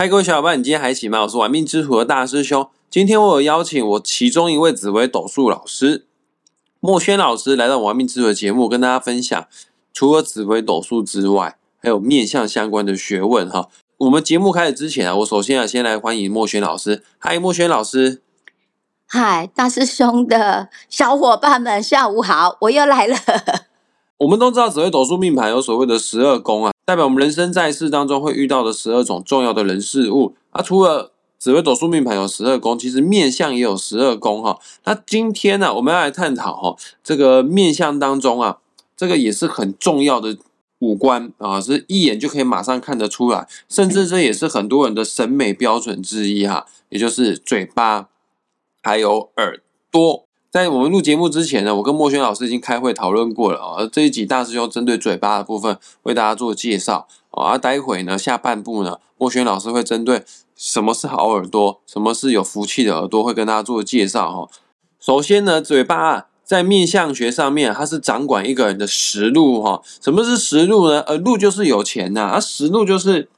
[0.00, 1.20] 嗨，各位小伙伴，你今天还行吗？
[1.20, 2.66] 我是玩命之徒的大师兄。
[2.88, 6.06] 今天我有邀请我其中一位紫薇斗数老师
[6.80, 9.46] 莫轩老师来到玩命之徒的节目，跟大家分享
[9.92, 13.68] 除了紫薇斗数之外，还有面相相关的学问哈。
[13.98, 17.04] 我们节目开始之前啊，我首先啊先来欢迎莫轩老师。
[17.18, 18.22] 嗨，莫轩老师。
[19.06, 23.16] 嗨，大师兄的小伙伴们，下午好，我又来了。
[24.20, 30.60] 我们都知道紫微斗数命盘有所谓的十二宫啊，代表我们人生在世当中会遇到的十二种重要的人事物啊。
[30.60, 34.58] 除了紫微斗数命盘有十二宫，其实面相也有十二宫哈。
[34.84, 38.58] 那今天呢，我们要来探讨哈，这个面相当中啊，
[38.94, 40.36] 这个也是很重要的
[40.80, 48.08] 五官啊，是一眼就可以马上看得出来，甚至这也是很多人的审美标准之一哈，也就是嘴巴
[48.82, 50.26] 还有耳朵。
[50.50, 53.88] 在我们录节目之前呢，我跟莫轩老师已经开会讨论过了啊。
[53.92, 57.56] 这一集大师兄针对嘴巴的部分为大家做介绍啊。
[57.56, 60.24] 待会呢，下半部呢，莫轩老师会针对
[60.56, 64.48] 什么是好耳朵，什么是有福气的耳朵，会跟大家做介绍哈。
[64.98, 69.80] 首先呢，嘴巴在面相学上面，它是掌管一个人的实路哈。
[70.00, 71.00] 什么是实路呢？
[71.02, 73.28] 呃，路就是有钱呐，而实路就是，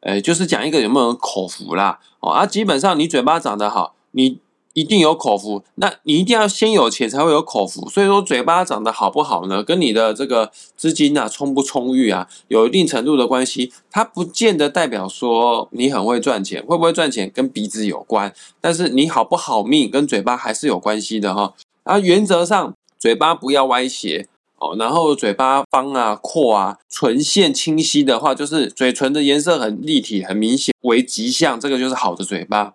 [0.00, 1.98] 呃，就是讲一个有没有口福啦。
[2.20, 4.40] 哦，啊，基本上你嘴巴长得好，你。
[4.78, 7.88] 一定有口福，那你一定要先有钱才会有口福。
[7.88, 13.72] 所以说，嘴巴长得好不好呢，跟你的这个资金啊充不充裕啊，有一定程度的关系。
[13.90, 21.54] 它不见得代表说你很会赚钱，会不会赚钱跟鼻子有关，但是你好不好命跟嘴巴还是有关系的哈。
[21.82, 32.74] 啊，原则上嘴巴不要歪斜哦，然后嘴巴方啊阔啊，唇线清晰的话，就是嘴唇的颜色很立体、很明显为吉象，这个就是好的嘴巴。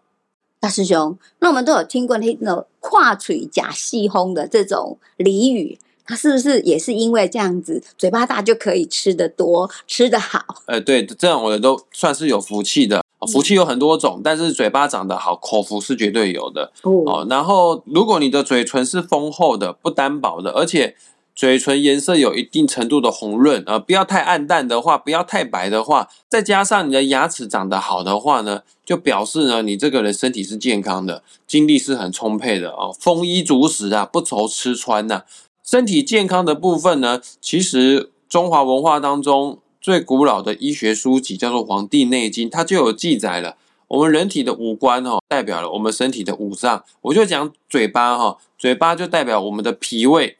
[0.63, 10.39] 大师兄，那我们都有听过那种跨嘴假细轰的这种俚语，他是不是也是因为这样子，嘴巴大就可以吃得多，吃得好？
[10.67, 13.03] 呃，对，这样我的都算是有福气的。
[13.29, 17.27] 福气有很多种，但是嘴巴长得好，口福是绝对有的哦。
[17.29, 20.95] 然后，如果你的嘴唇是丰厚的、不单薄的，而且
[21.35, 35.23] 嘴唇颜色有一定程度的红润，呃，不要太暗淡的话，不要太白的话，再加上你的牙齿长得好的话呢，就表示呢，你这个人身体是健康的，精力是很充沛的哦，丰衣足食啊，不愁吃穿呐。
[35.65, 43.57] 身体健康的部分呢，其实中华文化当中最古老的医学书籍叫做《黄帝内经》，它就有记载了
[43.87, 46.83] 我们人体的五官哦，代表了我们身体的五脏。
[47.01, 50.37] 我就讲嘴巴哈，嘴巴就代表我们的脾胃。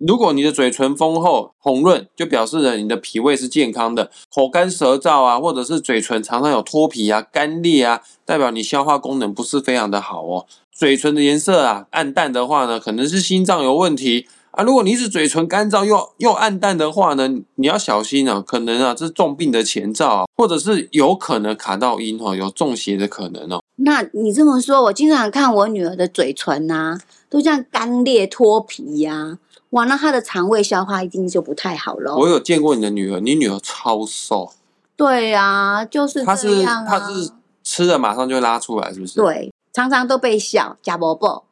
[0.00, 10.46] 如果你的嘴唇丰厚红润，就表示了你的脾胃是健康的；口干舌燥啊，或者是嘴唇常常有脱皮啊、干裂啊，代表你消化功能不是非常的好哦。
[10.72, 14.64] 嘴唇的颜色啊暗淡的话呢，可能是心脏有问题啊。
[14.64, 23.62] 如果你是嘴唇干燥又又暗淡的话呢，你要小心啊，可能啊这是重病的前兆，或者是有可能卡到阴哦，有中邪的可能哦。
[23.76, 29.36] 那你这么说，我经常看我女儿的嘴唇呐，都像干裂脱皮呀。
[29.70, 32.16] 哇，那他的肠胃消化一定就不太好了。
[32.16, 34.52] 我有见过你的女儿，你女儿超瘦。
[34.96, 36.98] 对啊，就是这样啊。
[36.98, 37.30] 她是
[37.62, 39.20] 吃了马上就拉出来，是不是？
[39.20, 41.44] 对，常常都被笑假伯伯。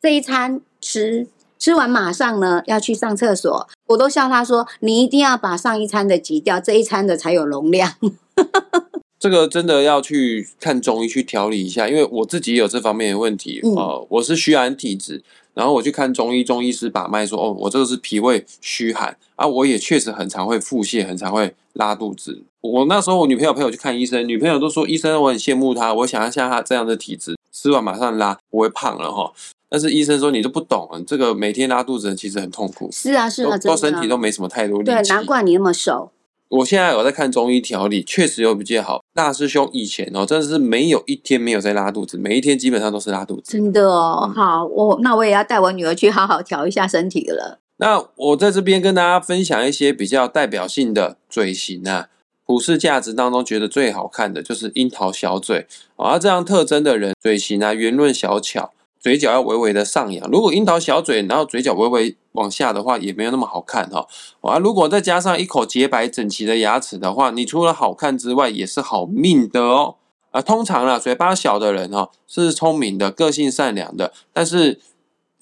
[0.00, 1.26] 这一餐吃
[1.58, 7.94] 吃完马上呢要去上厕所，我都笑他说：“你一定要把上一餐的挤掉，这一餐的才有容量。
[9.18, 15.24] ”这个真的要去看中医去调理一下，因为我自己有这方面的问题啊，我是虚寒体质。
[15.54, 22.42] 然后我去看中医，中医师把脉说：“哦，我这个是脾胃虚寒啊。”我也确实很常会腹泻，很常会拉肚子。
[22.60, 29.32] 我那时候我女朋友陪我去看医生，女朋友都说：“医生，我很羡慕他，我想要像他这样的体质，吃完马上拉，不会胖了哈。”
[29.68, 34.92] 但是医生说：“你都不懂，这个每天拉肚子其实很痛苦。”是啊，是啊，做身体都没什么太多力气。
[34.92, 36.10] 对，难怪你那么瘦。
[36.58, 39.02] 我现在有在看中医调理，确实有比较好。
[39.12, 43.50] 大师兄以前哦，真的是没有一天没有在拉肚子，每一天基本上都是拉肚子。
[43.50, 47.58] 真的哦，好，我那我也要带我女儿去好好调一下身体了。
[47.78, 52.08] 那我在这边跟大家分享一些比较代表性的嘴型啊，
[52.46, 55.66] 普世价值当中觉得最好看的就是樱桃小嘴
[55.96, 58.72] 啊，这样特征的人嘴型啊圆润小巧。
[59.04, 64.06] 嘴角要微微的上扬，如果樱桃小嘴，然后嘴角微微往下的话，也没有那么好看哈。
[64.40, 69.96] 啊，如果再加上一口洁白整齐的牙齿的话，你除了好看之外，也是好命的哦。
[70.30, 74.80] 啊，通常啊，嘴巴小的人哈是聪明的，个性善良的，但是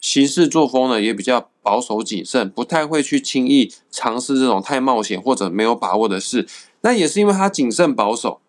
[0.01, 6.49] 行事作风呢也比较保守谨慎，不太会去轻易尝试这种太冒险或者没有把握的事。
[6.81, 8.41] 那也是因为他谨慎保守。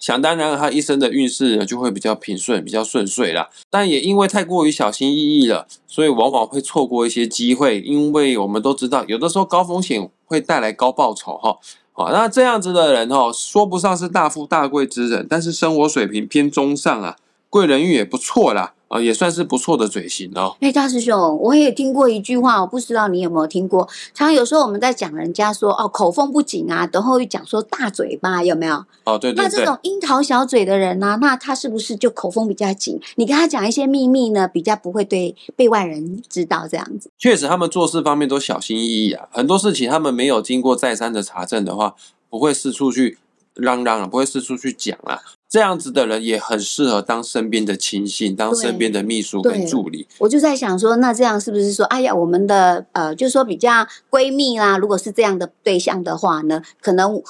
[0.00, 3.50] 想当然，他一生的运势呢就会比较平顺、比较顺遂啦。
[3.68, 7.80] 但也因为太过于小心翼翼了，所以往往会错过一些机会。
[7.80, 11.58] 因为我们都知道，有的时候高风险会带来高报酬，哈
[11.92, 12.10] 好。
[12.10, 17.16] 那这样子的人哦，说不上是大富大贵之人，但是生活水平偏中上啊，
[17.50, 18.72] 贵人运也不错啦。
[18.90, 20.56] 啊，也算是不错的嘴型哦。
[20.58, 23.88] 哎，大师兄，我也听过一句话，我不知道你有没有听过。
[24.12, 28.84] 常常有时候我们在讲人家说哦，口风不紧啊，等会讲说大嘴巴，有没有？
[29.04, 29.44] 哦，对对对。
[29.44, 33.00] 那这种樱桃小嘴的人呢，那他是不是就口风比较紧？
[33.14, 37.08] 你跟他讲一些秘密呢，比较不会对被外人知道这样子。
[37.16, 41.94] 确实，他们做事方面都小心翼翼啊，很多事情他们没有经过再三的查证的话，
[42.28, 43.18] 不会四处去
[43.54, 45.22] 嚷嚷啊，不会四处去讲啊。
[45.50, 50.06] 这样子的人也很适合当身边的亲信，当身边的秘书跟助理。
[50.18, 57.20] 我就在想说，那这样是不是说，哎呀，我们的呃，就是说比较闺蜜啦，如果是这样的对象的话呢，可能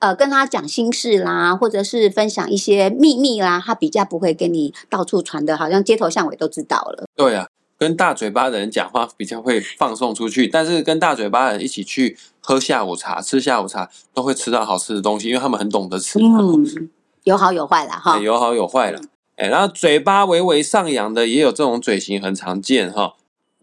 [0.00, 7.06] 呃跟他讲心事啦，或者是分享一些秘密啦，他比较不会跟你到处传的，好像街头巷尾都知道了。
[7.16, 7.48] 对啊，
[7.78, 16.18] 跟大嘴巴的人讲话比较会放送出去，但是跟大嘴巴的人一起去喝下午茶、吃下午茶，都会吃到好吃的东西，因为他们很懂得吃。
[16.18, 16.90] 嗯。
[17.24, 19.00] 有好有坏了哈，有好有坏了。
[19.36, 23.14] 哎，然后嘴巴微微上扬的也有这种嘴型，很常见哈。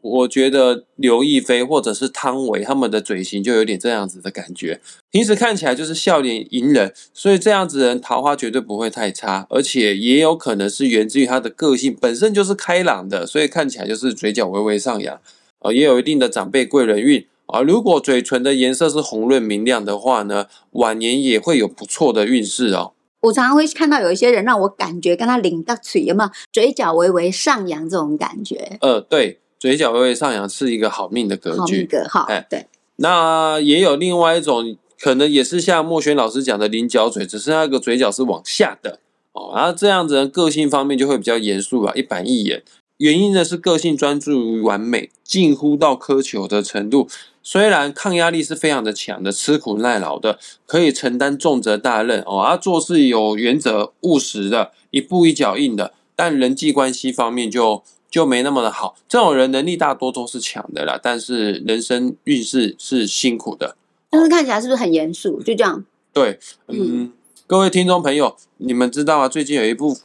[0.01, 4.79] 我觉得刘亦菲或者是汤唯他们的嘴型就有点这样子的感觉，
[5.11, 15.19] 平时看起来就是笑脸迎人，所以这样子人桃花绝对不会太差，而且也有可能是源自于他的个性本身就是开朗的，所以看起来就是嘴角微微上扬，
[15.59, 17.59] 啊，也有一定的长辈贵人运啊。
[17.59, 22.93] 如果嘴唇的颜色是红润明亮的话呢，晚年也会有不错的运势哦。
[23.21, 28.77] 我常常会看到有一些人让我感觉跟他领到嘴有没有嘴角微微上扬这种感觉？
[28.81, 31.57] 呃，对，嘴角微微上扬是一个好命的格局。
[31.57, 32.67] 好命格，好，哎，对。
[32.95, 38.99] 那也有另外一种，可能也是像莫轩老师讲的菱角嘴，只是那个嘴角是往下的
[39.33, 39.53] 哦。
[39.55, 42.63] 然后这样子人个性方面就会比较严肃啊，一板一眼。
[42.97, 47.07] 原因呢是个性专注于完美，近乎到苛求的程度。
[47.51, 50.37] 虽然抗压力是非常的强的，吃苦耐劳的，
[50.67, 57.81] 可以承担重责大任哦，啊做事有原则、务实的，一步一脚印的，但人际关系方面就
[58.11, 58.95] 就没那么的好。
[59.07, 63.75] 这种人能力大多都是强的啦，但是人生运势是辛苦的。
[64.11, 65.41] 但是看起来是不是很严肃？
[65.41, 65.83] 就这样。
[66.13, 66.37] 对，
[66.67, 67.11] 嗯，
[67.47, 69.27] 各位听众朋友，你们知道啊？
[69.27, 69.97] 最近有一部。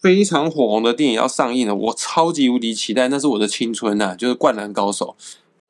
[0.00, 5.14] 非常火红的电影要上映了，我超级无敌期待，那是我的青春呐，就是《灌篮高手》。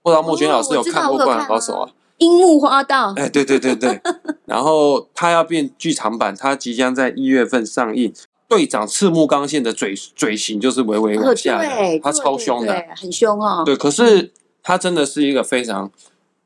[0.03, 1.91] 不知道莫轩老师有看过《灌篮高手》啊？
[2.19, 3.13] 樱木花道。
[3.17, 4.01] 哎，对对对对。
[4.45, 8.13] 然后他要变剧场版，他即将在一月份上映。
[8.49, 11.69] 队长赤木刚宪的嘴嘴型就是微微往下的，
[12.03, 13.63] 他超凶的，很凶哦。
[13.65, 14.33] 对，可是
[14.63, 15.91] 他真的是一个非常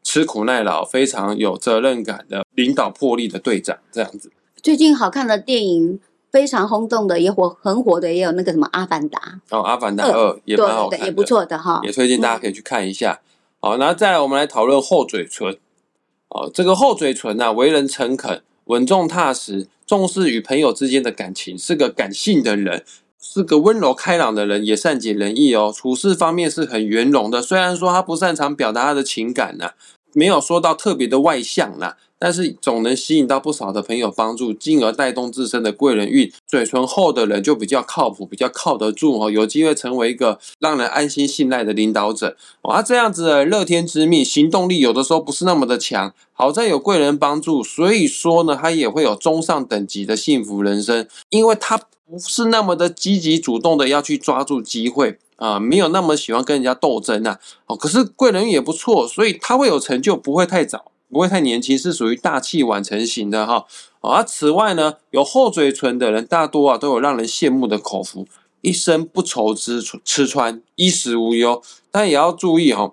[0.02, 4.30] 吃苦耐劳、非常有责任感的领导魄力的队长，这样子。
[4.62, 6.00] 最近好看的电影。
[6.34, 9.20] 非常轰动的，也火很火的，也有那个什么《阿凡达》
[9.56, 13.20] 哦，《阿凡达二》也蛮好看的，也不错的哈，也推荐大家可以去看一下。
[13.64, 15.56] 好，那再来我们来讨论厚嘴唇。
[16.28, 22.84] 哦，这个厚嘴唇呢，为人诚恳、稳重踏实，重视与朋友之间的感情，是个感性的人，
[23.18, 25.72] 是个温柔开朗的人，也善解人意哦。
[25.74, 29.70] 处事方面是很圆融的，虽然说他不擅长表达他的情感呢，
[30.12, 31.96] 没有说到特别的外向啦。
[32.24, 36.32] 但是总能吸引到不少的朋友帮助，进而带动自身的贵人运。
[36.48, 42.34] 嘴唇厚的人就比较靠谱，比较靠得住哦，有机会成为一个让人安心信赖的领导者。
[42.62, 46.14] 啊，这样子的乐天之命，行动力有的时候不是那么的强。
[46.32, 57.36] 好在有贵人帮助，所以说呢，他也会有中上等级的幸福人生，因为他不是那么的积极主动的要去抓住机会啊，没有那么喜欢跟人家斗争呐。
[57.66, 60.86] 哦，可是贵人也不错，所以他会有成就，不会太早。
[61.14, 63.64] 不会太年轻，是属于大器晚成型的哈。
[64.00, 68.26] 而此外呢，有厚嘴唇的人，大多啊都有让人羡慕的口福，
[68.62, 71.62] 一生不愁吃吃穿，衣食无忧。
[71.92, 72.92] 但也要注意哈，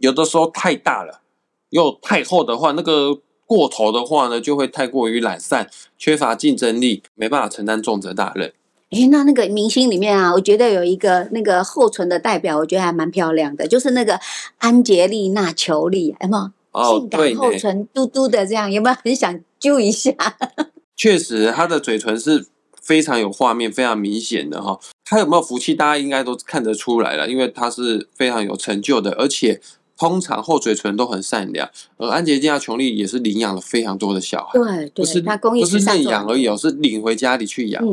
[0.00, 1.22] 有的时候太大了，
[1.70, 8.52] 又太厚的话，那个过头的话呢，就会太过于懒散，缺乏竞争力，没办法承担重责大任。
[8.90, 14.20] 诶，那那个明星里面啊，我觉得有一个那个厚唇的代表，我觉得还蛮漂亮的，就是那个
[14.58, 16.38] 安杰丽娜·裘丽，有没
[16.84, 17.00] 有？
[17.00, 20.12] 性感厚唇嘟嘟的，这样 有没有很想揪一下？
[20.96, 22.46] 确实，他的嘴唇是
[22.80, 24.78] 非常有画面、非常明显的哈。
[25.04, 29.60] 他有没有福气，大家应该都看得出来了，因为他是非常有成就的，而且
[29.98, 31.68] 通常厚嘴唇都很善良。
[31.98, 37.84] 而安杰加琼丽也是领养了非常多的小孩，对，不是他公益不是认养而已哦，是领回家里去养。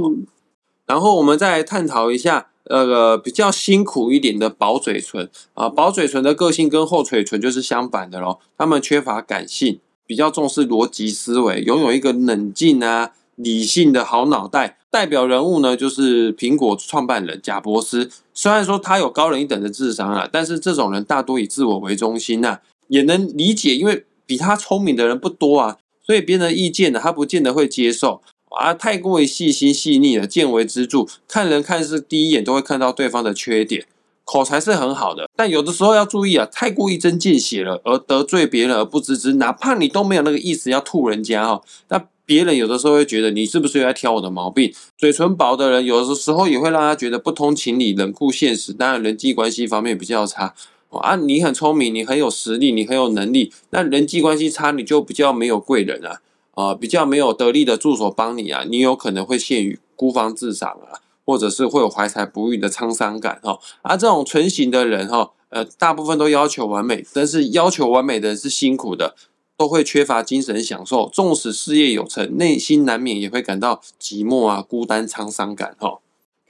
[0.86, 2.48] 然后我们再来探讨一下。
[2.70, 8.40] 那个比较辛苦一点的薄嘴唇啊，薄嘴唇的个性跟厚嘴唇就是相反的咯。
[8.58, 14.78] 他们缺乏感性，比较重视逻辑思维，拥有一个冷静啊、理性的好脑袋。
[14.90, 18.12] 代表人物呢，就是苹果创办人贾伯斯。
[18.34, 25.78] 虽然说他有高人一等的智商啊，但是这种人大多以自我为中心呐，也能理解，因为比他聪明的人不多啊。
[26.06, 28.22] 所以别人的意见呢，他不见得会接受
[28.60, 28.74] 啊。
[28.74, 33.86] 太过于细心细腻了，见微知著，看人看事第一眼都会看到对方的缺点。
[34.26, 44.74] 口才是很好的，但有的时候要注意啊，太过一针见血了，而得罪别人而不自知，哪怕你都没有那个意思要吐人家哈，那别人有的时候会觉得你是不是在挑我的毛病？
[44.98, 50.56] 嘴唇薄的人，有的时候也会让他觉得不通情理、冷酷现实，当然人际关系方面比较差
[50.90, 51.18] 啊。
[51.18, 56.22] 你很聪明，你很有实力，你很有能力，那人际关系差，你就比较没有贵人啊，
[56.54, 61.00] 啊，比较没有得力的助手帮你啊，你有可能会陷于孤芳自赏啊。
[61.26, 69.16] 或者是会有怀才不遇的沧桑感哈，而这种纯型的人哈，呃，大部分都要求完美，但是要求完美的人是辛苦的，
[69.56, 71.08] 都会缺乏精神享受。
[71.14, 76.00] 纵使事业有成，内心难免也会感到寂寞啊、孤单、沧桑感哈。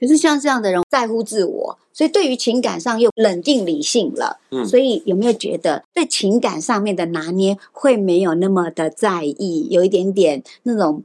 [0.04, 11.02] 可是像这样的人在乎自我，所以对于情感上又冷静理性了，嗯，所以有没有觉得对情感上面的拿捏会没有那么的在意，有一点点那种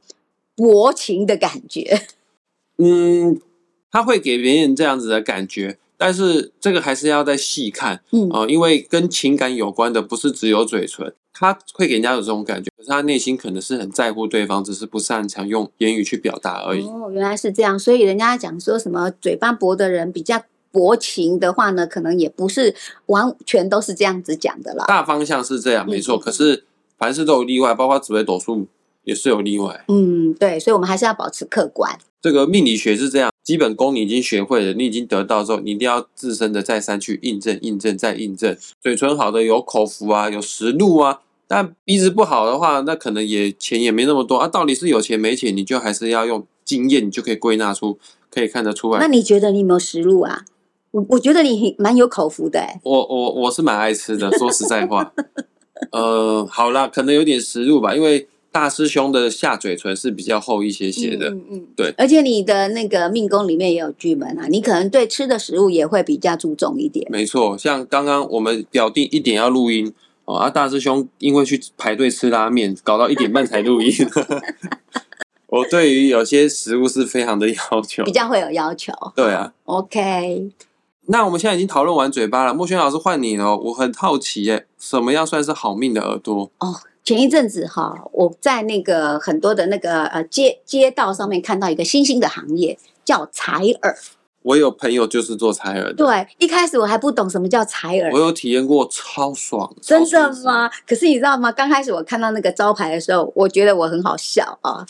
[0.55, 2.01] 薄情的感觉？
[2.77, 3.39] 嗯。
[3.91, 16.81] 他会给别人这样子的感觉，但是这个还是要再细看，嗯哦，因为跟情感有关的不是只有嘴唇，他会给人家有这种感觉，可是他内心可能是很在乎对方，只是不擅长用言语去表达而已。
[16.81, 24.83] 哦，原来是这样，所以人家讲说什么嘴巴薄的人比较薄情的话呢，可能也不是完全都是这样子讲的啦。
[24.85, 26.65] 大方向是这样，没错，可是
[26.97, 28.67] 凡事都有例外，包括紫微斗数
[29.05, 29.85] 也是有例外。
[29.87, 31.97] 嗯，对，所以我们还是要保持客观。
[32.21, 33.29] 这个命理学是这样。
[33.41, 38.55] 基本功你已经学会了，你已经得到之后，你一定要自身的再三去印证、印证再印证。
[38.79, 44.47] 嘴唇好的有口福啊，有实路啊，但鼻子不好的话，那可能也钱也没那么多啊。
[44.47, 47.97] 到底是有钱没钱，你就还是要用经验，你就可以归纳出，
[48.29, 48.99] 可以看得出来。
[48.99, 50.45] 那你觉得你有没有实路啊？
[50.91, 52.63] 我我觉得你蛮有口福的。
[52.83, 55.11] 我我我是蛮爱吃的， 说实在话。
[55.91, 58.27] 呃，好啦，可能有点实路吧，因为。
[58.51, 61.93] 大师兄的下嘴唇是比较厚一些些的，嗯嗯，对。
[61.95, 67.07] 而且你的那个命宫里面也有巨门啊，你可能对吃的食物也会比较注重一点。
[67.11, 69.93] 没错，像刚刚我们表定一点要录音
[70.29, 73.91] 哦，啊，大师兄因为去排队吃拉面，搞到一点半才录音。
[75.49, 78.93] 我对于有些食物是非常的要求，比较会有要求。
[79.15, 80.51] 对啊，OK。
[81.07, 86.51] 那我们现在已经讨论完嘴巴了，莫轩老师换你了，我很好奇耶，什么样算是好命的耳朵？
[86.59, 86.75] 哦。
[87.03, 93.97] 前一阵子哈，我在那个很多的那个呃街街道上面看到一个新兴的行业，叫采耳。
[94.41, 95.93] 我有朋友就是做采耳的。
[95.93, 98.11] 对，一开始我还不懂什么叫采耳。
[98.11, 99.73] 我有体验过，超爽。
[99.81, 100.69] 真的吗？
[100.87, 101.51] 可是你知道吗？
[101.51, 104.85] 刚开始我看到那个招牌的时候，我觉得我很好笑啊！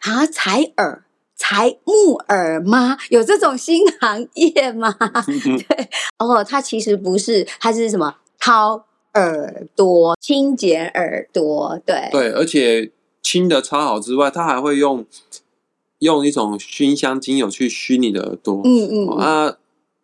[0.00, 1.04] 啊，采耳，
[1.36, 2.98] 采木耳吗？
[3.10, 4.94] 有这种新行业吗？
[5.68, 8.86] 对，哦，它其实不是，它是什么掏。
[9.14, 12.90] 耳朵清洁耳朵，对对，而且
[13.22, 15.04] 清的超好之外，它还会用
[16.02, 18.60] 用一种熏香精油去熏你的耳朵。
[18.64, 19.56] 嗯嗯啊，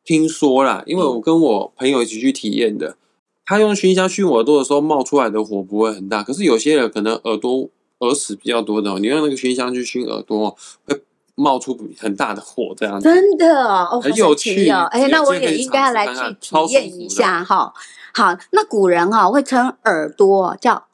[0.05, 2.97] 听说啦，因为我跟我朋友一起去体验的，
[3.45, 6.23] 他用熏香熏我耳朵的时候，冒出来的火不会很大。
[6.23, 11.03] 可是有些人可能耳朵耳屎比较多的，你用那个熏香去熏耳朵，会
[11.35, 14.85] 冒出很大的火，这样真的哦，很有趣哦。
[14.93, 17.75] 哎，那我也应该来去体验一下哈。
[18.15, 20.87] 好，那古人哈会称耳朵叫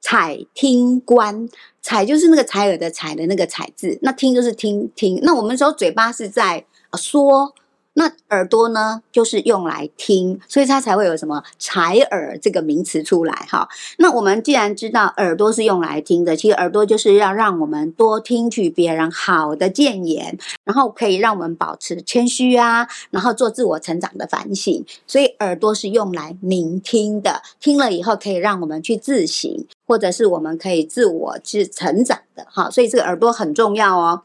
[0.00, 1.48] 采听官，
[1.88, 5.18] 采就是那个采耳的采的那个采字，那听就是听听。
[5.22, 6.66] 那我们说嘴巴是在
[6.98, 7.54] 说。
[7.98, 13.68] 那耳朵呢，就是用来听，所以它才会有什么采耳这个名词出来哈。
[13.96, 24.84] 那我们既然知道耳朵是用来听的，其实耳朵就是要让我们多听取别人好的谏言，然后可以让我们保持谦虚啊，然后做自我成长的反省。
[25.04, 32.70] 所以耳朵是用来聆听的，听了以后可以让我们去自省，或者是我们可以自我去成长的哈。
[32.70, 34.22] 所以这个耳朵很重要哦。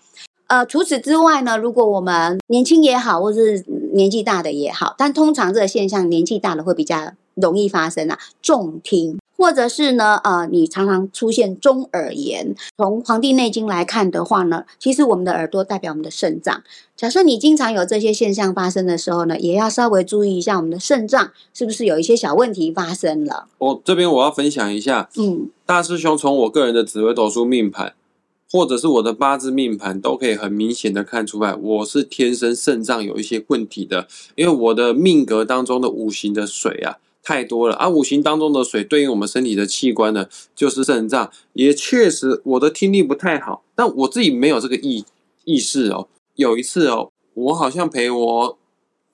[0.54, 12.54] 呃，除此之外呢，如果我们年轻也好，或是年纪大的也好，但通常这个现象年纪大的会比较容易发生啊，重听，或者是呢，呃，你常常出现中耳炎。
[12.78, 16.62] 从《黄帝内经》来看的话呢，其实我们的耳朵代表我们的肾脏。
[16.96, 23.48] 假设你经常有这些现象发生的时候呢，也要稍微注意一下我们的肾脏是不是有一些小问题发生了。
[23.58, 27.96] 我这边我要分享一下，嗯，大师兄从我个人的紫微斗数命盘。
[28.54, 45.04] 或者是我的八字命盘都可以很明显的看出来，我是天生肾脏有一些问题的，因为我的命格当中的五行的水啊太多了，而五行当中的水对应我们身体的器官呢，就是肾脏，也确实我的听力不太好，但我自己没有这个意
[45.46, 46.08] 意识哦。
[46.36, 48.58] 有一次哦，我好像陪我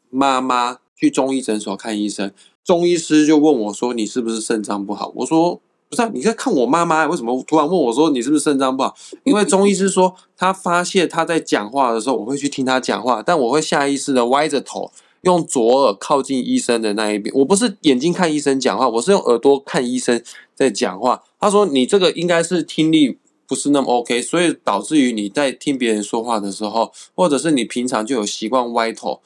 [0.10, 8.96] 妈妈去中医诊所看医生，中医师就问我说：“你是不是肾脏不好？”我说：“不是、你在看我妈妈，为什么突然问我说你是不是肾脏不好？
[9.24, 14.92] 因为中医师说他发现他在讲话的时候，我会去听他讲话，但我会下意识的歪着头，
[15.22, 17.34] 用左耳靠近医生的那一边。
[17.36, 20.22] 我不是眼睛看医生讲话，我是用耳朵看医生
[20.54, 21.24] 在讲话。
[21.40, 23.18] 他说你这个应该是听力
[23.48, 29.22] 不是那么 OK，所以导致于你在听别人说话的时候，或者是你平常就有习惯歪头。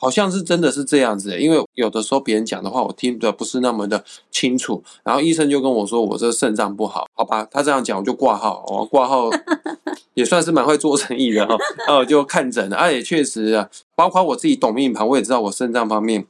[0.00, 9.28] 好像是真的是这样子，因为有的时候别人讲的话我听的不是那么的清楚，然后医生就跟我说我这肾脏不好，好吧，他这样讲我就挂号，我挂号
[10.14, 11.54] 也算是蛮会做生意的哈，
[11.86, 16.26] 然后我就看诊了，而且确实啊，包括我自己懂命盘，我也知道我肾脏方面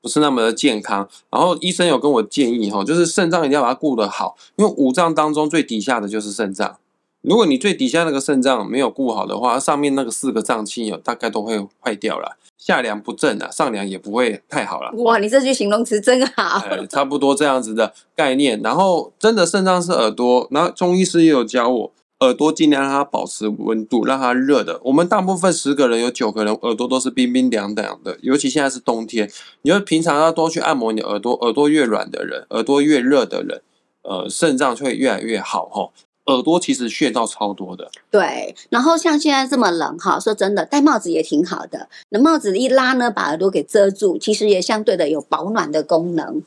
[0.00, 6.78] 不是那么的健康，然后医生有跟我建议哈，就是肾脏一定要把它顾得好，因为五脏当中最底下的就是肾脏。
[7.22, 14.90] 如果你最底下那个肾脏没有顾好的话，上面那个四个脏器有大概都会坏掉了，下梁不正啊，上梁也不会太好了。
[15.02, 16.62] 哇，你这句形容词真好。
[16.70, 18.60] 呃，差不多这样子的概念。
[18.62, 24.80] 然后真的肾脏是耳朵，然后中医师也有教我，耳朵尽量让它保持温度，让它热的。
[24.84, 33.60] 我们大部分十个人有九个人耳朵都是冰冰凉凉的，尤其现在是冬天，你就平常要多去按摩你的耳朵，耳朵越软的人，耳朵越热的人，
[34.04, 35.90] 呃，肾脏就会越来越好哈。
[36.30, 38.54] 耳朵其实穴道超多的，对。
[38.68, 41.88] 然后像现在这么冷哈，说真的，戴帽子也挺好的。
[42.10, 46.42] 那帽子一拉呢，把耳朵给遮住，其实也相对的有保暖的功能。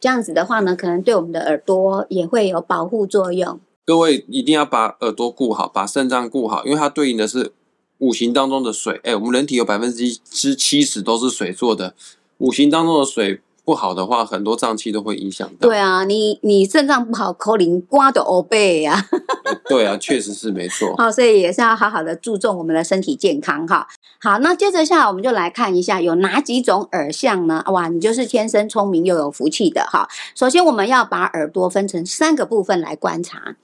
[0.00, 3.58] 这样子的话呢，可能对我们的耳朵也会有保护作用。
[3.84, 7.52] 各位一定要把耳朵顾好，把肾脏顾好，因为它对应的是
[7.98, 9.00] 五行当中的水。
[9.02, 11.94] 哎，我们人体有百分之七十都是水做的，
[12.38, 13.40] 五行当中的水。
[13.68, 15.68] 不好的话，很多脏器都会影响到。
[15.68, 19.06] 对啊，你你肾脏不好，口灵刮的欧背呀。
[19.68, 20.96] 对啊，确实是没错。
[20.96, 23.86] 好，所以也是要好好的注重我们的身体健康哈。
[24.22, 27.62] 好，那接着下来我们就来看一下有哪几种耳相呢？
[27.70, 30.08] 哇，你就是天生聪明又有福气的哈。
[30.34, 33.56] 首先，我们要把耳朵分成三个部分来观察，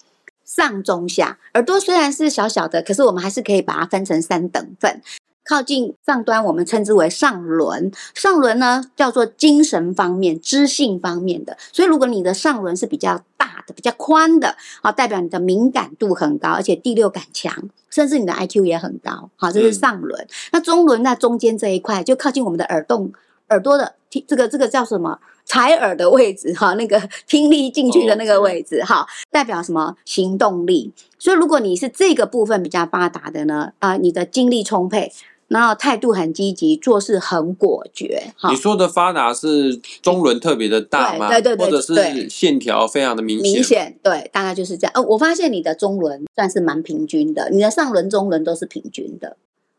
[0.44, 1.38] 上中下。
[1.54, 5.00] 耳朵虽然是小小的，可是我们还是可以把它分成三等份。
[5.44, 7.92] 靠近上端，我们称之为上轮。
[8.14, 11.56] 上轮呢，叫做精神方面、知性方面的。
[11.72, 17.52] 所以，如果你的上轮是比较大的、比较宽的，好，代表你的敏感度很高，而且第六感强，
[17.90, 19.30] 甚至你的 IQ 也很高。
[19.36, 20.26] 好，这是上轮。
[20.52, 23.12] 那中轮在中间这一块，就靠近我们的耳洞、
[23.50, 25.18] 耳朵的听，这个这个叫什么？
[25.46, 29.94] 采耳的位置，哈，那个听力进去的那个位置，哈，代表什么？
[30.06, 30.90] 行动力。
[31.18, 35.12] 所以，如果你是这个部分比较发达的呢，啊，你的精力充沛。
[35.54, 38.24] 然后态度很积极，做事很果决。
[38.50, 41.28] 你说的发达是中轮特别的大吗？
[41.28, 43.52] 对对对，或者是线条非常的明显？
[43.52, 44.92] 明显，对，大概就是这样。
[44.96, 49.36] 哦，我发现你的中轮算是蛮平均的，你的上轮、中轮都是平均的，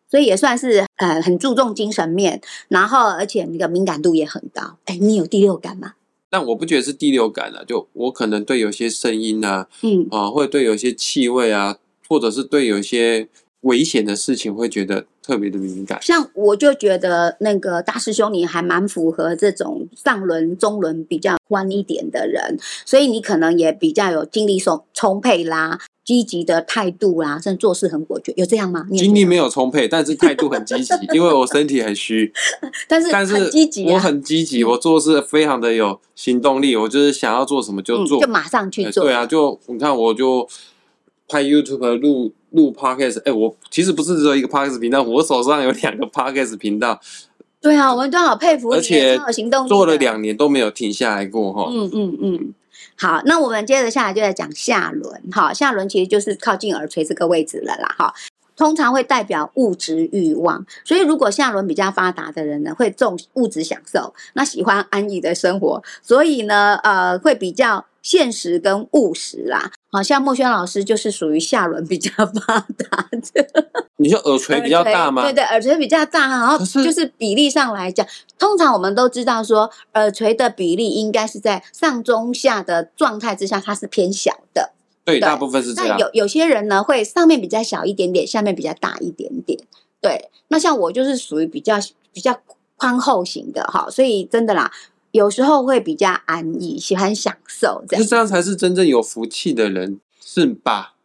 [0.09, 4.77] 所以也算是呃很注重精神面，然后而且那个敏感度也很高。
[4.85, 5.95] 哎，你有第六感吗？
[6.29, 13.27] 但我不觉得是第六感了，就我可能对有些声音啊，嗯啊，或者对有些气味啊，或者是对有些。
[13.65, 28.85] 危险的事情会觉得特别的敏感，像我就觉得那个大师兄你还蛮符合这种上轮、中轮比较宽一点的人，所以你可能也比较有精力充充沛啦，积极的态度啦，甚至做事很果决，有这样吗？
[28.91, 32.31] 精力没有充沛，但是态度很积极，因为我身体很虚，
[32.87, 39.05] 但是但是积极，我很积极，我做事非常的有行动力，我就是想要做什么就做，就马上去做。
[39.05, 40.47] 对啊，就你看我就
[41.27, 42.33] 拍 YouTube 录。
[42.51, 46.97] 录 podcast，哎，我其实不是只有一个 podcast 频道，我手上有两个 podcast 频道。
[47.59, 51.69] 对啊，我们都好佩服，而且行动做了两年都没有停下来过哈。
[51.69, 52.53] 嗯嗯嗯，
[52.97, 58.13] 好，那我们接着下来就来讲下轮，哈，下轮其实就是靠近耳垂这个位置了啦，哈，
[58.55, 67.85] 通常会代表物质欲望，所以如果下轮比较发达的人呢，会重物质享受，那喜欢安逸的生活，所以呢，呃，会比较。
[68.05, 73.47] 现实跟务实啦，好像莫轩老师就是属于下轮比较发达的。
[73.97, 75.23] 你说耳垂比较大吗？
[75.23, 78.05] 对对，耳垂比较大，然后就是比例上来讲，
[78.37, 84.73] 通常我们都知道说，耳垂的比例应该是在上中下的状态之下，它是偏小的。
[85.05, 85.97] 对，大部分是这样。
[85.97, 89.57] 有有些人呢，会上面比较小一点点，下面比较大一点点。
[90.01, 91.77] 对，那像我就是属于比较
[92.11, 92.37] 比较
[92.75, 94.71] 宽厚型的哈，所以真的啦。
[95.11, 100.95] 有时候会比较安逸，喜欢享受这样，这样才是真正有福气的人，是吧？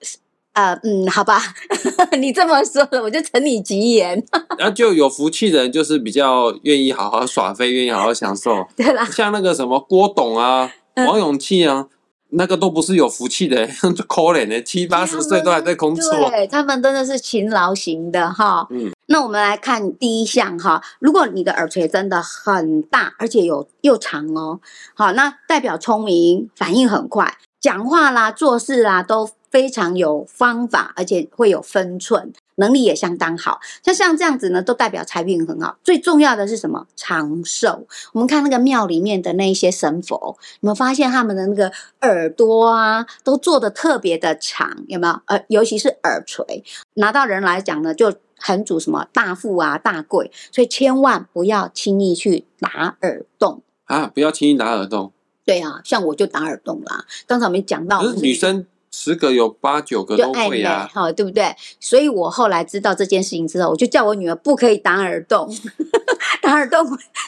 [0.53, 1.41] 呃，嗯，好吧，
[2.19, 4.21] 你这么说了，我就承你吉言。
[4.59, 8.67] 那就有福气的人，就是比较愿意好好耍飞，愿意好好享受。
[8.77, 11.87] 对啦，像那个什么郭董啊、王永庆啊，
[12.33, 16.31] 那个都不是有福气的， 就可怜的，七八十岁都还在工作。
[16.31, 18.67] 对他们真的是勤劳型的哈。
[18.71, 24.61] 嗯，那我们来看第一项哈，如果你的耳垂真的很大，而且有又长哦，
[24.95, 32.33] 好，那代表聪明，反应很快，讲话啦、做事啦都非常有方法，而且会有分寸。
[32.61, 35.79] 能力也相当好，像像这样子呢，都代表财运很好。
[35.83, 36.87] 最重要的是什么？
[36.95, 37.87] 长寿。
[38.13, 44.85] 我们看那个庙里面的那一些神佛，有没有发现他们的那个耳朵啊，都做的特别的长？
[44.87, 45.21] 有没有？
[45.25, 46.63] 呃，尤其是耳垂，
[46.95, 54.07] 拿到人来讲呢，就很主什么大富啊、大贵，所以千万不要轻易去打耳洞啊！
[54.15, 55.13] 不要轻易打耳洞。
[55.47, 57.07] 对啊，像我就打耳洞啦。
[57.27, 58.67] 刚才我们讲到，可是女生。
[58.93, 61.55] 十个有八九个都会呀，好对不对？
[61.79, 65.49] 所以我后来知道这件事情之后，我就叫我女儿不可以打耳洞，
[66.43, 66.85] 打耳洞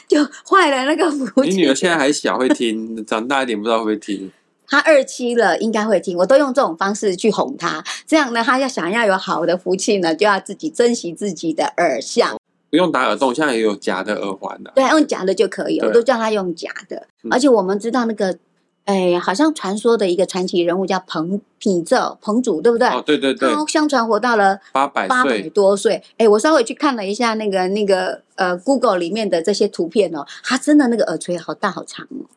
[0.07, 1.51] 就坏了那个福气。
[1.51, 4.31] 你女儿现在还小，会听；长大一点不知道会不会听。
[4.67, 6.17] 她二期了，应该会听。
[6.17, 12.37] 我都用这种方式去哄她，这样呢，她要想要有好的福气呢，就要自己珍惜自己的耳相。
[12.69, 14.71] 不用打耳洞，现在也有假的耳环的。
[14.75, 17.07] 对，用假的就可以，我都叫她用假的。
[17.29, 18.37] 而且我们知道那个。
[18.85, 22.87] 哎，好像传说的一个传奇人物叫彭品正彭祖，对不对？
[22.89, 23.49] 哦，对对对。
[23.49, 26.03] 他相传活到了八百八百多岁。
[26.17, 32.27] 哎，我稍微去看了一下那个那个呃，Google 里面的这些图片哦，他真的那个耳垂好大好长哦。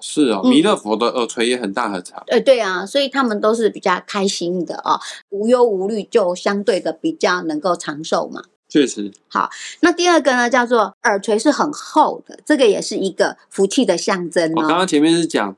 [0.00, 2.20] 是哦，弥勒佛的耳垂也很大很长。
[2.26, 4.98] 呃，对啊，所以他们都是比较开心的哦，
[5.30, 8.42] 无忧无虑，就相对的比较能够长寿嘛。
[8.68, 9.12] 确实。
[9.28, 9.48] 好，
[9.82, 14.54] 那第二个呢，叫做耳垂是很厚的，这个也是一个福气的象征哦。
[14.56, 15.54] 我刚刚前面是讲。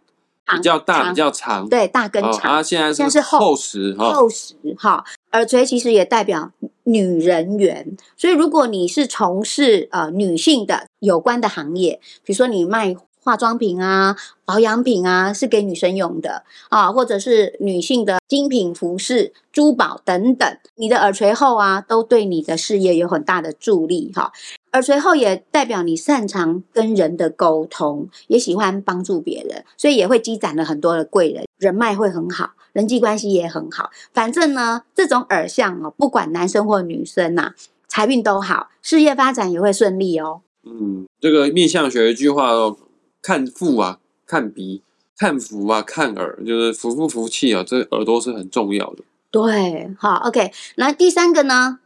[0.46, 2.40] 比较大，比较长，对，大跟长。
[2.40, 5.04] 它现在现在是厚实，厚实哈。
[5.32, 6.52] 耳垂其实也代表
[6.84, 12.96] 女人缘，所以如果你是从事呃女性的有关的行业，比如说你卖。
[13.26, 20.46] 化妆品啊，保养品啊，是给女生用的啊，或者是女性的精品服饰、珠宝等等。
[20.74, 24.30] 你的耳垂厚啊，都对你的事业有很大的助力哈。
[24.74, 33.90] 耳垂厚也代表你擅长跟人的沟通，也喜欢帮助别人，所以也会积攒了很多的贵人，人脉会很好，人际关系也很好。
[34.12, 37.52] 反正呢，这种耳相哦，不管男生或女生呐，
[37.86, 40.40] 财运都好，事业发展也会顺利哦。
[40.64, 42.76] 嗯，这个面相学一句话哦。
[43.22, 44.82] 看腹啊，看鼻，
[45.16, 49.04] 看福啊，看耳，就是福不福气啊，这耳朵是很重要的。
[49.30, 50.52] 对，好，OK。
[50.74, 51.78] 那第三个呢，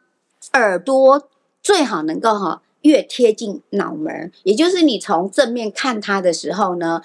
[0.55, 1.29] 耳朵
[1.63, 7.03] 最好能够哈越贴近脑门，也就是你从正面看他的时候呢，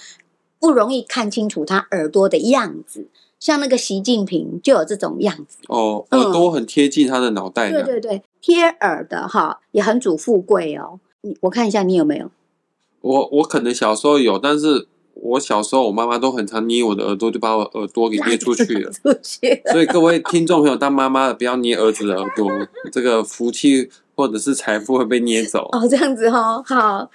[0.57, 3.07] 不容易看清楚他耳朵的样子。
[3.37, 7.69] 像那个习近平就有这种样子哦，耳朵很贴近他的脑袋。
[7.69, 11.01] 对对对，贴耳的哈也很主富贵哦。
[11.19, 12.31] 你我看一下你有没有。
[13.01, 18.89] 我我可能小时候有，但是我小时候我妈妈都很常捏我的耳朵，就把我耳朵给捏出去了。
[19.03, 19.61] 出去。
[19.73, 22.49] 所以各位听众朋友，当妈妈的不要捏儿子的耳朵，
[22.93, 25.69] 这个福气或者是财富会被捏走。
[25.71, 27.09] 哦，这样子哦，好。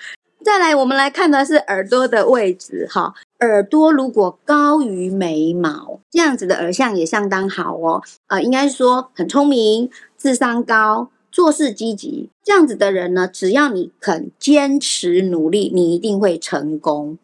[0.45, 3.13] 再来，我们来看的是耳朵的位置哈。
[3.41, 8.03] 耳朵如果高于眉毛，这样子的耳相也相当好哦。
[8.29, 11.11] 呃，应该说很聪明，智商高。
[11.31, 17.19] 做事积极，这样子的人呢，只要你肯坚持努力，你一定会成功。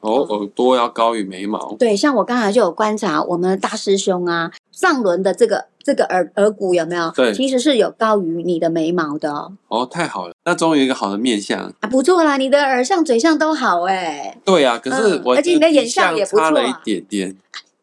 [0.00, 1.74] 哦，耳朵要高于眉毛。
[1.76, 7.10] 对，像我刚才就有观察，我们大师兄啊，上轮的这个这个耳耳骨有没有？
[7.12, 9.50] 对，其实是有高于你的眉毛的哦。
[9.68, 14.36] 哦，太好了，那终于有一个好的面相啊，不错啦，你的耳相、嘴相都好哎。
[14.44, 17.34] 对啊，可是我而且你的眼相也不错，差了一点点。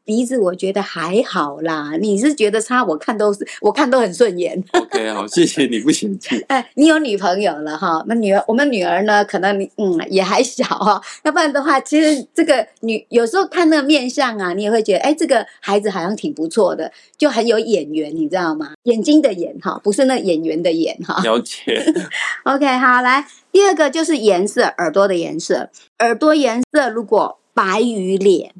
[0.05, 2.83] 鼻子我觉得还好啦，你是觉得差？
[2.83, 4.63] 我看都是，我看都很顺眼。
[4.73, 6.39] OK，好，谢谢你不嫌弃。
[6.47, 8.03] 哎，你有女朋友了哈？
[8.07, 9.25] 那女儿，我们女儿呢？
[9.25, 18.73] 可能你嗯也还小哈，要不然的话，其实这个女有时候看那个面相啊，你也会觉得，哎，这个孩子好像挺不错的，就很有眼缘，你知道吗？
[18.83, 21.19] 眼睛的眼哈，不是那演员的眼哈。
[21.23, 21.83] 了解。
[22.45, 28.53] OK，好，来第二个就是颜色，耳朵的颜色，耳朵颜色如果白于脸。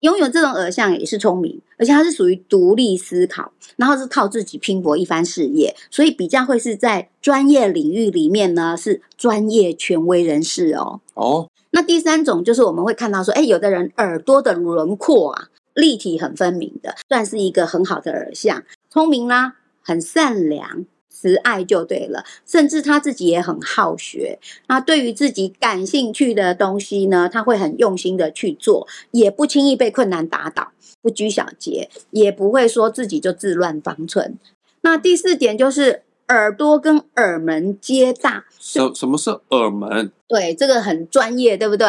[0.00, 11.00] 拥有这种耳相也是聪明，而且他是属于独立思考，然后是靠自己拼搏一番事业，所以比较会是在专业领域里面呢是专业权威人士哦。
[11.14, 20.86] 哦，那第三种就是我们会看到说，哎，有的人耳朵的轮廓啊立体很分明的，算是一个很好的耳相，聪明啦，很善良。
[21.20, 24.38] 慈爱就对了，甚至他自己也很好学。
[24.68, 34.38] 那对于自己感兴趣的东西呢，他会很用心的去做，也不轻易被困难打倒，不拘小节，也不会说自己就自乱方寸。
[34.80, 38.46] 那第四点就是耳朵跟耳门皆大。
[38.58, 40.10] 什什么是耳门？
[40.26, 41.86] 对，这个很专业，对不对？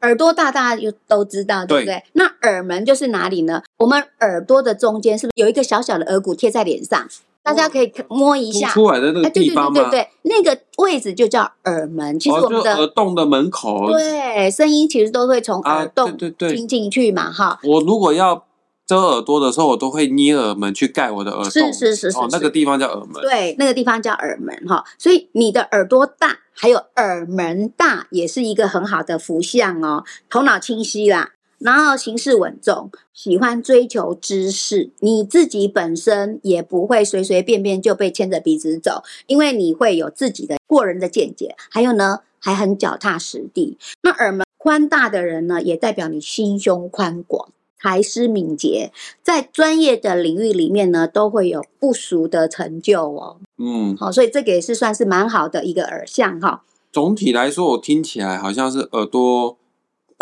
[0.00, 2.02] 耳朵大，大家就都知道，对不对？
[2.14, 3.62] 那耳门就是哪里呢？
[3.78, 7.08] 我们耳朵的中间是不是有一个小小的耳骨贴在脸上？
[7.44, 9.74] 大家可以摸一下出来的那个地方吗？
[9.74, 12.18] 对对对对，那个位置就叫耳门。
[12.18, 17.60] 其实我们的耳洞的门口，对，声音其实都会从耳洞对对听进去嘛，哈。
[17.62, 18.46] 我如果要
[18.86, 21.50] 遮耳朵的时候，我都会捏耳门去盖我的耳洞。
[21.50, 23.20] 是是是是，哦，那个地方叫耳门。
[23.20, 24.82] 对，那个地方叫耳门哈。
[24.98, 30.02] 所以你的耳朵大，还有耳门大，也是一个很好的福相哦。
[30.30, 31.32] 头脑清晰啦。
[31.58, 41.54] 然后行事稳重，喜欢追求知识，你自己本身也不会随随便便就被牵着鼻子走，因为你会有自己的过人的见解。
[41.70, 43.78] 还有呢，还很脚踏实地。
[44.02, 47.48] 那耳门宽大的人呢，也代表你心胸宽广，
[47.80, 53.36] 才思敏捷，在专业的领域里面呢，都会有不俗的成就哦。
[53.58, 56.64] 嗯，好，所以这个也是算是蛮好的一个耳相哈。
[56.92, 59.56] 总体来说，我听起来好像是耳朵。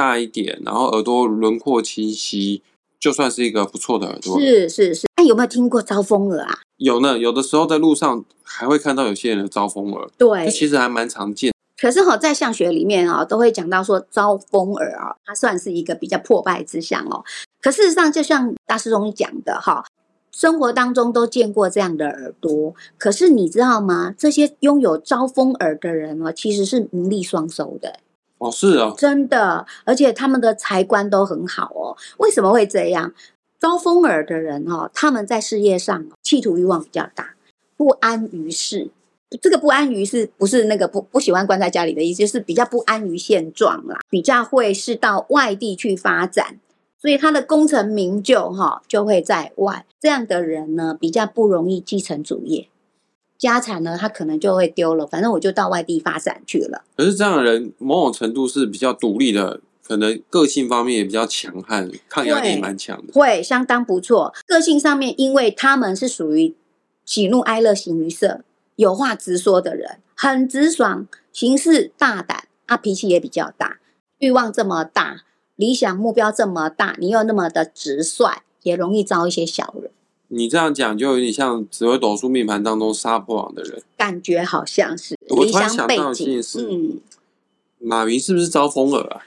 [0.02, 2.60] 大一点，然后耳朵轮廓清晰，
[2.98, 4.36] 就算是一个不错的耳朵。
[4.40, 6.58] 是是是，那有没有听过招风耳啊？
[6.78, 10.10] 有呢，有的时候在路上还会看到有些人的招风耳。
[10.18, 11.52] 对，其实还蛮常见。
[11.80, 17.22] 可是哈，在相学里面啊，都会讲到说招风耳啊，它算是一个比较破败之相哦。
[17.60, 19.84] 可事实上，就像大师兄讲的哈，
[20.32, 22.74] 生活当中都见过这样的耳朵。
[22.98, 24.12] 可是你知道吗？
[24.18, 28.00] 这些拥有招风耳的人哦，其实是名利双收的。
[28.42, 31.96] 哦，是啊，真的，而且他们的财官都很好哦。
[32.18, 33.14] 为什么会这样？
[33.60, 37.34] 招风耳的人哦，他们在事业上企图欲望比较大，
[37.76, 38.90] 不安于世。
[39.40, 46.58] 这个不安于世，不是那个不不喜欢关在家里的意思，就是比较不安于现状啦，比较会是到外地去发展，
[47.00, 49.86] 所以他的功成名就哈就会在外。
[50.00, 52.68] 这样的人呢，比较不容易继承主业。
[53.42, 55.04] 家产呢，他可能就会丢了。
[55.04, 56.84] 反正我就到外地发展去了。
[56.96, 63.12] 可是这样的人，某种程度是比较独立的，可能个性方面也比较强悍，抗压力蛮强的。
[63.12, 64.32] 会相当不错。
[64.46, 66.54] 个性上面，因为他们是属于
[67.04, 68.42] 喜怒哀乐形于色，
[68.76, 73.80] 有话直说的人，很直爽，行事大胆，啊脾气也比较大，
[74.18, 75.24] 欲望这么大，
[75.56, 79.90] 理想目标这么大，你又那么的直率，也容易招一些小人。
[80.34, 85.14] 你这样讲就有点像紫微斗数命盘当中杀破狼的人，感觉好像是。
[85.28, 86.98] 我突然想到一件事，嗯，
[87.78, 89.26] 马云是不是招风耳啊？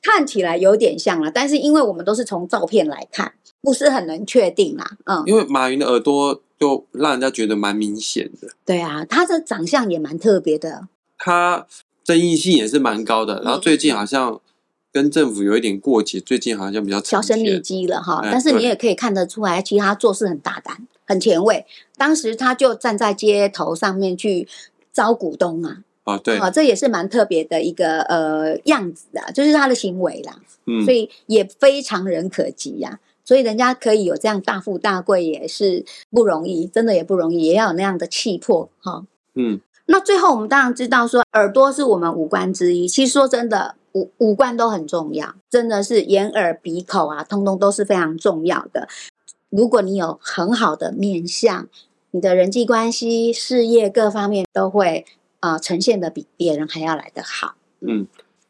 [0.00, 4.96] 看起来有点像了，但是因为我们都是从照片来看，不是很能确定啦。
[5.04, 8.48] 嗯，因为马云的耳朵就让人家觉得蛮明显的。
[8.64, 11.66] 对啊，他的长相也蛮特别的，他
[12.02, 13.42] 争议性也是蛮高的。
[13.42, 14.40] 然后最近好像。
[14.96, 18.22] 跟政府有一点过节，最近好像比较销声匿迹了哈。
[18.32, 21.66] 但是你也可以看得出来，其实他做事很大胆、很前卫。
[21.98, 24.48] 当时他就站在街头上面去
[24.94, 30.40] 招股东啊，啊对，啊这也是蛮特别的一个呃样子啊，就是他的行为啦。
[30.64, 32.98] 嗯，所以也非常人可及呀。
[33.22, 39.04] 所以人家可以有这样大富大贵，也是不容易，真的也不容易，也要有那样的气魄哈。
[39.34, 42.88] 嗯，那最后我们当然知道说，耳朵是我们五官之一。
[42.88, 43.74] 其实说真的。
[43.96, 48.86] 五五官都很重要，真的是眼耳鼻口啊，通通都是非常重要的。
[49.48, 51.66] 如果你有很好的面相，
[52.10, 55.06] 你的人际关系、事业各方面都会
[55.40, 57.54] 啊呈现的比别人还要来得好。
[57.80, 58.06] 嗯，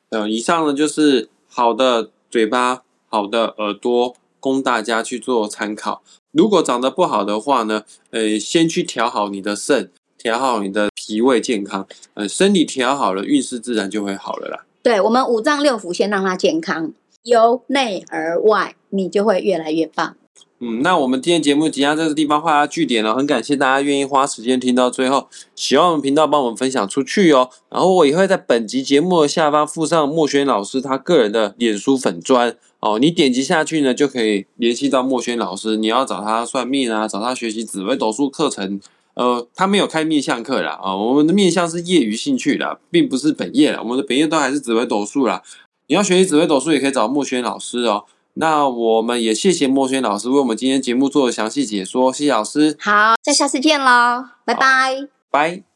[0.08, 6.02] 呃，以上呢就是好的嘴巴、好的耳朵，供大家去做参考。
[6.32, 14.65] 如果长得不好的话呢，呃，先去调好你的肾，调好你的脾胃健康，呃，身体调好了，运势自然就会好了啦。
[14.86, 16.92] 对我们五脏六腑先让它健康，
[17.24, 20.14] 由内而外，你就会越来越棒。
[20.60, 27.50] 嗯，那我们今天节目即将在这个地方画下句点了，很感谢大家愿意花时间听到最后，喜欢我们频道帮我们分享出去哦。
[27.68, 38.80] 然后我也会在本集节目的下方附上莫轩老师他个人的脸书粉砖哦，你点击下去呢就可以联系到莫轩老师，你要找他算命啊，找他学习紫微斗数课程。
[39.16, 43.80] 呃，他没有开面相课啦，啊，我们的面相是业余兴趣啦，并不是本业啦。
[43.82, 45.42] 我们的本业都还是紫微斗数啦。
[45.86, 48.04] 你要学习紫微斗数，也可以找墨轩老师哦。
[48.34, 52.76] 那我们也谢谢墨轩老师为我们今天节目做的详细解说，谢谢老师。
[52.78, 55.75] 好，再下次见喽，拜拜，拜。